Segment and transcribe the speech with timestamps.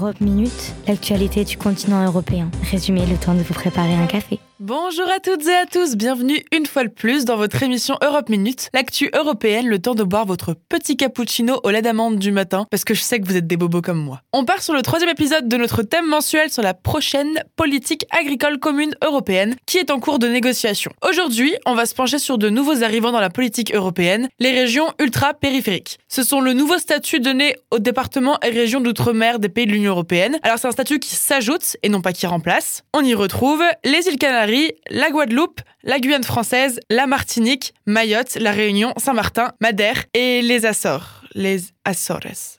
[0.00, 2.50] Europe Minute, l'actualité du continent européen.
[2.70, 4.40] Résumé, le temps de vous préparer un café.
[4.70, 8.28] Bonjour à toutes et à tous, bienvenue une fois de plus dans votre émission Europe
[8.28, 12.68] Minute, l'actu européenne, le temps de boire votre petit cappuccino au lait d'amande du matin,
[12.70, 14.20] parce que je sais que vous êtes des bobos comme moi.
[14.32, 18.60] On part sur le troisième épisode de notre thème mensuel sur la prochaine politique agricole
[18.60, 20.92] commune européenne, qui est en cours de négociation.
[21.04, 24.86] Aujourd'hui, on va se pencher sur de nouveaux arrivants dans la politique européenne, les régions
[25.00, 25.98] ultra-périphériques.
[26.06, 29.90] Ce sont le nouveau statut donné aux départements et régions d'outre-mer des pays de l'Union
[29.90, 30.38] européenne.
[30.44, 32.84] Alors c'est un statut qui s'ajoute et non pas qui remplace.
[32.94, 34.59] On y retrouve les îles Canaries,
[34.90, 41.24] la Guadeloupe, la Guyane française, la Martinique, Mayotte, la Réunion, Saint-Martin, Madère et les Açores.
[41.34, 42.58] Les Açores.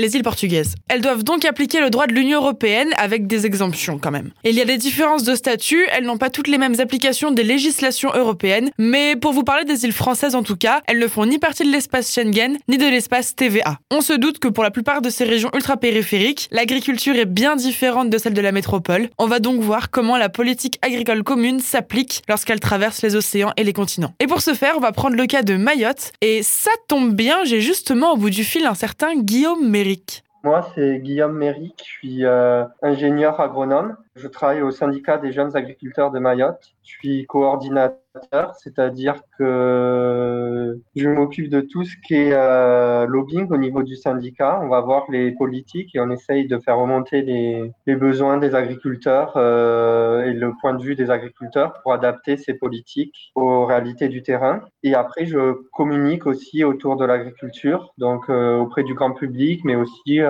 [0.00, 0.76] Les îles portugaises.
[0.86, 4.30] Elles doivent donc appliquer le droit de l'Union européenne avec des exemptions quand même.
[4.44, 7.42] il y a des différences de statut, elles n'ont pas toutes les mêmes applications des
[7.42, 11.26] législations européennes, mais pour vous parler des îles françaises en tout cas, elles ne font
[11.26, 13.80] ni partie de l'espace Schengen ni de l'espace TVA.
[13.90, 18.08] On se doute que pour la plupart de ces régions ultra-périphériques, l'agriculture est bien différente
[18.08, 19.10] de celle de la métropole.
[19.18, 23.64] On va donc voir comment la politique agricole commune s'applique lorsqu'elle traverse les océans et
[23.64, 24.14] les continents.
[24.20, 27.42] Et pour ce faire, on va prendre le cas de Mayotte, et ça tombe bien,
[27.42, 31.90] j'ai justement au bout du fil un certain Guillaume Méry moi, c'est Guillaume Méric, je
[31.90, 33.96] suis euh, ingénieur agronome.
[34.14, 36.76] Je travaille au syndicat des jeunes agriculteurs de Mayotte.
[36.88, 43.58] Je suis coordinateur, c'est-à-dire que je m'occupe de tout ce qui est euh, lobbying au
[43.58, 44.58] niveau du syndicat.
[44.62, 49.34] On va voir les politiques et on essaye de faire remonter les, besoins des agriculteurs
[49.36, 54.22] euh, et le point de vue des agriculteurs pour adapter ces politiques aux réalités du
[54.22, 54.62] terrain.
[54.82, 59.76] Et après, je communique aussi autour de l'agriculture, donc euh, auprès du grand public, mais
[59.76, 60.20] aussi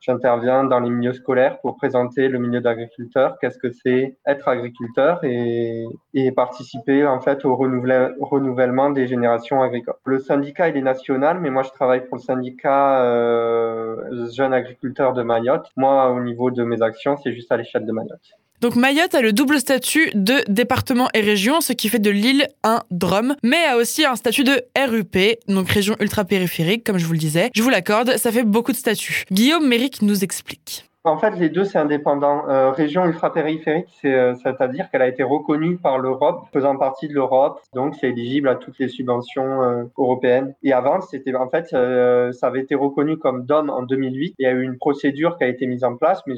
[0.00, 5.20] J'interviens dans les milieux scolaires pour présenter le milieu d'agriculteur, qu'est-ce que c'est être agriculteur
[5.24, 5.86] et,
[6.34, 9.96] participer en fait au renouvellement des générations agricoles.
[10.04, 15.12] Le syndicat il est national, mais moi je travaille pour le syndicat euh, jeunes agriculteurs
[15.12, 15.70] de Mayotte.
[15.76, 18.39] Moi au niveau de mes actions, c'est juste à l'échelle de Mayotte.
[18.60, 22.46] Donc Mayotte a le double statut de département et région, ce qui fait de l'île
[22.62, 25.16] un DROM, mais a aussi un statut de RUP,
[25.48, 27.50] donc région ultra-périphérique, comme je vous le disais.
[27.54, 29.24] Je vous l'accorde, ça fait beaucoup de statuts.
[29.30, 30.89] Guillaume Méric nous explique.
[31.02, 32.46] En fait, les deux, c'est indépendant.
[32.50, 37.58] Euh, région ultra-périphérique, euh, c'est-à-dire qu'elle a été reconnue par l'Europe, faisant partie de l'Europe,
[37.72, 40.54] donc c'est éligible à toutes les subventions euh, européennes.
[40.62, 44.34] Et avant, c'était en fait, euh, ça avait été reconnu comme DOM en 2008.
[44.38, 46.34] Il y a eu une procédure qui a été mise en place, mais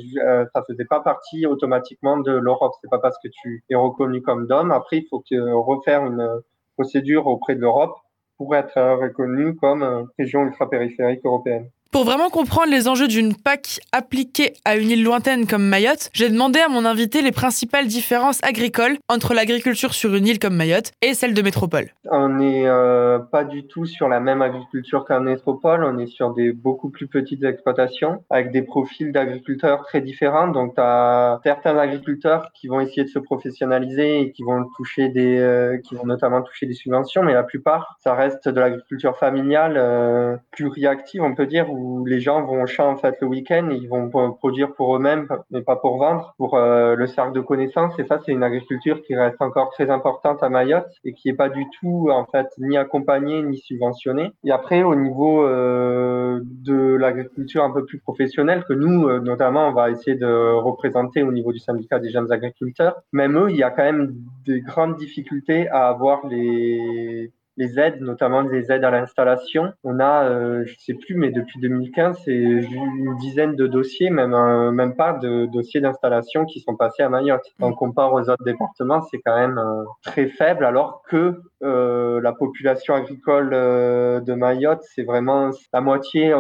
[0.55, 2.75] ça faisait pas partie automatiquement de l'Europe.
[2.83, 4.71] C'est pas parce que tu es reconnu comme DOM.
[4.71, 6.41] Après, il faut que refaire une
[6.77, 7.97] procédure auprès de l'Europe
[8.37, 11.69] pour être reconnu comme région ultra-périphérique européenne.
[11.93, 16.31] Pour vraiment comprendre les enjeux d'une PAC appliquée à une île lointaine comme Mayotte, j'ai
[16.31, 20.93] demandé à mon invité les principales différences agricoles entre l'agriculture sur une île comme Mayotte
[21.03, 21.91] et celle de métropole.
[22.11, 26.33] On n'est euh, pas du tout sur la même agriculture qu'en métropole, on est sur
[26.33, 30.49] des beaucoup plus petites exploitations avec des profils d'agriculteurs très différents.
[30.49, 35.11] Donc, tu as certains agriculteurs qui vont essayer de se professionnaliser et qui vont toucher
[35.11, 39.19] des, euh, qui vont notamment toucher des subventions, mais la plupart, ça reste de l'agriculture
[39.19, 41.71] familiale euh, plus réactive, on peut dire,
[42.07, 45.63] les gens vont au champ en fait le week-end ils vont produire pour eux-mêmes, mais
[45.63, 47.99] pas pour vendre, pour euh, le cercle de connaissances.
[47.99, 51.35] Et ça, c'est une agriculture qui reste encore très importante à Mayotte et qui est
[51.35, 54.33] pas du tout en fait ni accompagnée ni subventionnée.
[54.45, 59.69] Et après, au niveau euh, de l'agriculture un peu plus professionnelle que nous, euh, notamment,
[59.69, 63.03] on va essayer de représenter au niveau du syndicat des jeunes agriculteurs.
[63.13, 64.15] Même eux, il y a quand même
[64.47, 69.73] des grandes difficultés à avoir les les aides, notamment les aides à l'installation.
[69.85, 74.33] On a, euh, je sais plus, mais depuis 2015, c'est une dizaine de dossiers, même
[74.73, 77.43] même pas de dossiers d'installation qui sont passés à Mayotte.
[77.59, 77.65] Mmh.
[77.65, 82.33] On compare aux autres départements, c'est quand même euh, très faible, alors que euh, la
[82.33, 86.35] population agricole euh, de Mayotte, c'est vraiment la moitié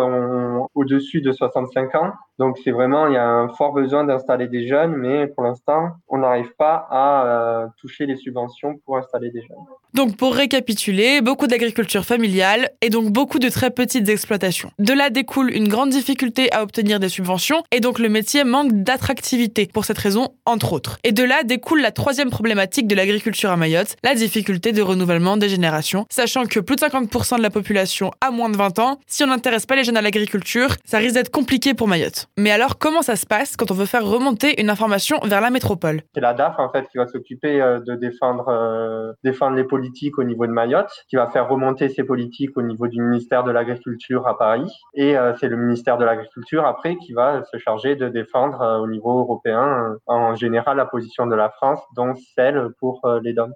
[0.74, 2.12] au-dessus de 65 ans.
[2.38, 5.90] Donc c'est vraiment, il y a un fort besoin d'installer des jeunes, mais pour l'instant,
[6.08, 9.58] on n'arrive pas à euh, toucher les subventions pour installer des jeunes.
[9.94, 14.70] Donc pour récapituler, beaucoup d'agriculture familiale et donc beaucoup de très petites exploitations.
[14.78, 18.72] De là découle une grande difficulté à obtenir des subventions et donc le métier manque
[18.72, 20.98] d'attractivité pour cette raison, entre autres.
[21.04, 25.36] Et de là découle la troisième problématique de l'agriculture à Mayotte, la difficulté de renouvellement
[25.36, 28.98] des générations, sachant que plus de 50% de la population a moins de 20 ans.
[29.06, 32.21] Si on n'intéresse pas les jeunes à l'agriculture, ça risque d'être compliqué pour Mayotte.
[32.38, 35.50] Mais alors, comment ça se passe quand on veut faire remonter une information vers la
[35.50, 36.02] métropole?
[36.14, 40.18] C'est la DAF en fait qui va s'occuper euh, de défendre, euh, défendre les politiques
[40.18, 43.50] au niveau de Mayotte, qui va faire remonter ces politiques au niveau du ministère de
[43.50, 44.70] l'Agriculture à Paris.
[44.94, 48.86] Et euh, c'est le ministère de l'Agriculture après qui va se charger de défendre au
[48.86, 53.52] niveau européen en général la position de la France, dont celle pour les DOM.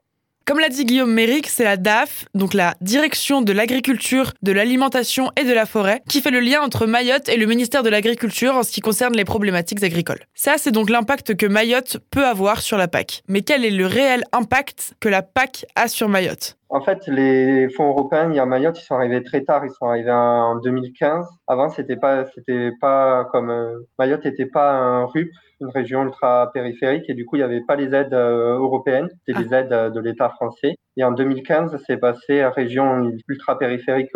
[0.47, 5.33] Comme l'a dit Guillaume Méric, c'est la DAF, donc la Direction de l'agriculture, de l'alimentation
[5.37, 8.55] et de la forêt, qui fait le lien entre Mayotte et le ministère de l'Agriculture
[8.55, 10.25] en ce qui concerne les problématiques agricoles.
[10.37, 13.25] Ça, c'est donc l'impact que Mayotte peut avoir sur la PAC.
[13.27, 16.56] Mais quel est le réel impact que la PAC a sur Mayotte?
[16.69, 19.65] En fait, les fonds européens, il y a Mayotte, ils sont arrivés très tard.
[19.65, 21.27] Ils sont arrivés en 2015.
[21.47, 25.29] Avant, c'était pas, c'était pas comme euh, Mayotte n'était pas un RUP,
[25.61, 29.09] une région ultra périphérique, et du coup, il n'y avait pas les aides euh, européennes,
[29.27, 30.77] c'était les aides euh, de l'État français.
[30.99, 34.11] Et en 2015, c'est passé à région ultra périphérique,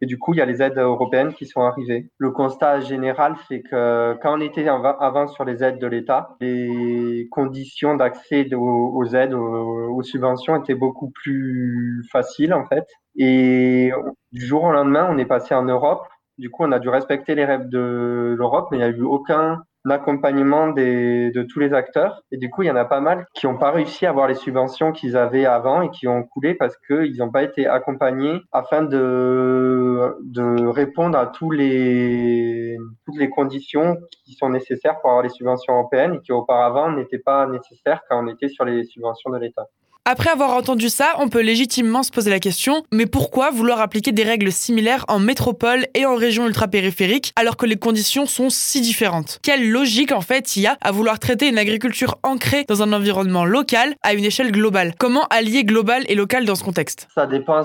[0.00, 2.08] et du coup, il y a les aides européennes qui sont arrivées.
[2.18, 7.26] Le constat général, c'est que quand on était avant sur les aides de l'État, les
[7.32, 12.86] conditions d'accès aux, aides, aux subventions étaient beaucoup plus facile en fait.
[13.16, 13.90] Et
[14.30, 16.06] du jour au lendemain, on est passé en Europe.
[16.38, 19.02] Du coup, on a dû respecter les rêves de l'Europe, mais il n'y a eu
[19.02, 22.22] aucun accompagnement des, de tous les acteurs.
[22.30, 24.28] Et du coup, il y en a pas mal qui n'ont pas réussi à avoir
[24.28, 28.40] les subventions qu'ils avaient avant et qui ont coulé parce qu'ils n'ont pas été accompagnés
[28.52, 35.22] afin de, de répondre à tous les, toutes les conditions qui sont nécessaires pour avoir
[35.22, 39.30] les subventions européennes et qui auparavant n'étaient pas nécessaires quand on était sur les subventions
[39.30, 39.66] de l'État.
[40.06, 44.12] Après avoir entendu ça, on peut légitimement se poser la question, mais pourquoi vouloir appliquer
[44.12, 48.80] des règles similaires en métropole et en région ultra-périphérique alors que les conditions sont si
[48.80, 49.38] différentes?
[49.42, 52.94] Quelle logique en fait il y a à vouloir traiter une agriculture ancrée dans un
[52.94, 54.94] environnement local à une échelle globale?
[54.98, 57.06] Comment allier global et local dans ce contexte?
[57.14, 57.64] Ça dépend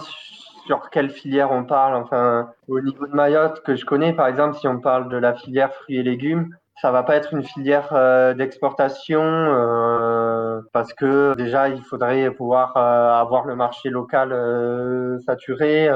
[0.68, 1.96] sur quelle filière on parle.
[1.96, 5.36] Enfin, au niveau de Mayotte que je connais, par exemple, si on parle de la
[5.36, 6.50] filière fruits et légumes,
[6.82, 10.15] ça va pas être une filière euh, d'exportation euh,
[10.74, 14.32] parce que déjà il faudrait pouvoir euh, avoir le marché local
[15.26, 15.90] saturé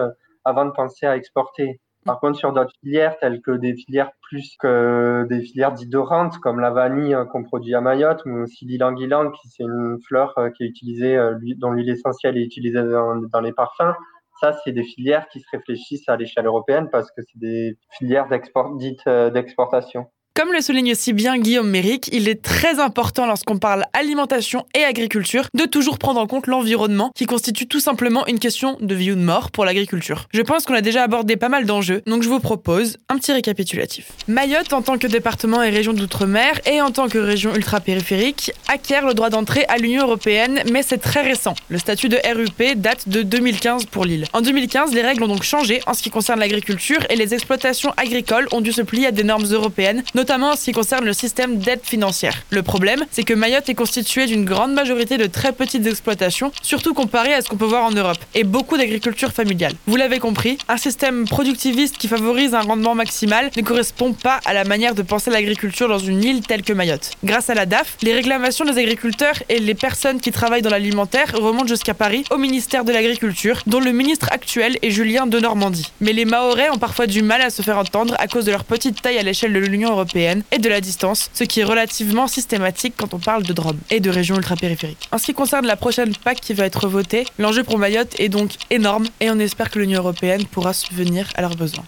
[0.46, 1.80] avant de penser à exporter.
[2.06, 6.60] Par contre, sur d'autres filières, telles que des filières plus que des filières didorantes, comme
[6.60, 10.68] la vanille qu'on produit à Mayotte, ou aussi l'ilang-ilang, qui c'est une fleur qui est
[10.68, 11.20] utilisée,
[11.58, 13.94] dont l'huile essentielle est utilisée dans, dans les parfums.
[14.40, 18.30] Ça, c'est des filières qui se réfléchissent à l'échelle européenne parce que c'est des filières
[18.30, 20.08] d'export, dites d'exportation.
[20.36, 24.86] Comme le souligne si bien Guillaume Méric, il est très important lorsqu'on parle alimentation et
[24.86, 29.12] agriculture de toujours prendre en compte l'environnement qui constitue tout simplement une question de vie
[29.12, 30.28] ou de mort pour l'agriculture.
[30.34, 33.34] Je pense qu'on a déjà abordé pas mal d'enjeux, donc je vous propose un petit
[33.34, 34.14] récapitulatif.
[34.30, 39.06] Mayotte, en tant que département et région d'outre-mer et en tant que région ultra-périphérique, acquiert
[39.06, 41.56] le droit d'entrée à l'Union européenne, mais c'est très récent.
[41.68, 44.26] Le statut de RUP date de 2015 pour l'île.
[44.32, 47.92] En 2015, les règles ont donc changé en ce qui concerne l'agriculture et les exploitations
[47.98, 51.14] agricoles ont dû se plier à des normes européennes, notamment en ce qui concerne le
[51.14, 52.44] système d'aide financière.
[52.52, 56.94] Le problème, c'est que Mayotte est constitué d'une grande majorité de très petites exploitations, surtout
[56.94, 59.74] comparé à ce qu'on peut voir en Europe, et beaucoup d'agriculture familiale.
[59.88, 64.54] Vous l'avez compris, un système productiviste qui favorise un rendement maximal ne correspond pas à
[64.54, 67.12] la manière de penser l'agriculture dans une île telle que Mayotte.
[67.24, 71.32] Grâce à la DAF, les réclamations des agriculteurs et les personnes qui travaillent dans l'alimentaire
[71.34, 75.92] remontent jusqu'à Paris, au ministère de l'Agriculture, dont le ministre actuel est Julien de Normandie.
[76.02, 78.64] Mais les Mahorais ont parfois du mal à se faire entendre à cause de leur
[78.64, 82.28] petite taille à l'échelle de l'Union européenne et de la distance, ce qui est relativement
[82.28, 85.08] systématique quand on parle de Drôme et de régions ultra-périphériques.
[85.12, 88.30] En ce qui concerne la prochaine PAC qui va être votée, l'enjeu pour Mayotte est
[88.30, 91.86] donc énorme et on espère que l'Union européenne pourra subvenir à leurs besoins.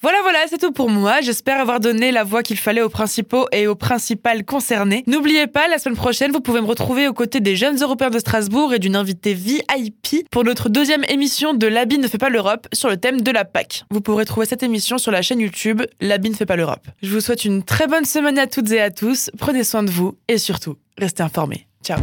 [0.00, 1.20] Voilà, voilà, c'est tout pour moi.
[1.22, 5.02] J'espère avoir donné la voix qu'il fallait aux principaux et aux principales concernées.
[5.08, 8.20] N'oubliez pas, la semaine prochaine, vous pouvez me retrouver aux côtés des jeunes européens de
[8.20, 12.68] Strasbourg et d'une invitée VIP pour notre deuxième émission de L'Habit ne fait pas l'Europe
[12.72, 13.84] sur le thème de la PAC.
[13.90, 16.86] Vous pourrez trouver cette émission sur la chaîne YouTube L'Habit ne fait pas l'Europe.
[17.02, 19.30] Je vous souhaite une très bonne semaine à toutes et à tous.
[19.36, 21.66] Prenez soin de vous et surtout, restez informés.
[21.82, 21.98] Ciao